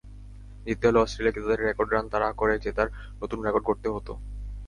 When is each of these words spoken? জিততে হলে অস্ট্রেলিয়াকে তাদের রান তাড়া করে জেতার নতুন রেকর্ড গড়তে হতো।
জিততে 0.65 0.85
হলে 0.87 0.99
অস্ট্রেলিয়াকে 1.01 1.41
তাদের 1.43 1.59
রান 1.91 2.05
তাড়া 2.11 2.29
করে 2.39 2.53
জেতার 2.63 2.87
নতুন 3.21 3.39
রেকর্ড 3.41 3.65
গড়তে 3.67 3.87
হতো। 3.89 4.13